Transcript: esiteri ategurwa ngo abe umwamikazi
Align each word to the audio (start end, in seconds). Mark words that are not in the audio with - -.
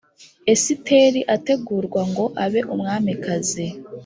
esiteri 0.53 1.21
ategurwa 1.35 2.01
ngo 2.09 2.25
abe 2.43 2.61
umwamikazi 2.73 3.67